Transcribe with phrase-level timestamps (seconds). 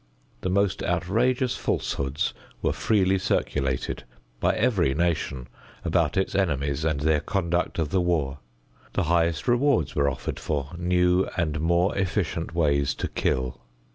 [0.41, 4.03] The most outrageous falsehoods were freely circulated
[4.39, 5.47] by every nation
[5.85, 8.39] about its enemies and their conduct of the war.
[8.93, 13.61] The highest rewards were offered for new and more efficient ways to kill.